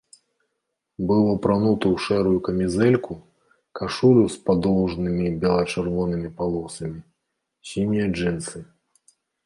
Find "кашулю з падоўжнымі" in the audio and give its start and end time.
3.81-5.27